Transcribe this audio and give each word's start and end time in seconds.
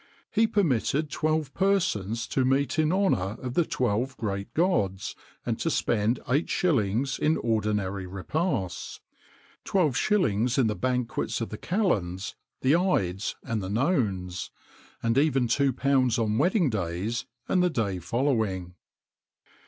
He 0.31 0.47
permitted 0.47 1.11
twelve 1.11 1.53
persons 1.53 2.25
to 2.29 2.43
meet 2.43 2.79
in 2.79 2.91
honour 2.91 3.37
of 3.39 3.53
the 3.53 3.67
twelve 3.67 4.17
great 4.17 4.51
gods, 4.55 5.15
and 5.45 5.59
to 5.59 5.69
spend 5.69 6.19
eight 6.27 6.49
shillings 6.49 7.19
in 7.19 7.37
ordinary 7.37 8.07
repasts; 8.07 8.99
twelve 9.63 9.95
shillings 9.95 10.57
in 10.57 10.65
the 10.65 10.73
banquets 10.75 11.39
of 11.39 11.49
the 11.49 11.57
calends, 11.59 12.33
the 12.61 12.75
ides, 12.75 13.35
and 13.43 13.61
the 13.61 13.69
nones; 13.69 14.49
and 15.03 15.19
even 15.19 15.47
two 15.47 15.71
pounds 15.71 16.17
on 16.17 16.39
wedding 16.39 16.71
days 16.71 17.27
and 17.47 17.61
the 17.61 17.69
day 17.69 17.99
following. 17.99 18.73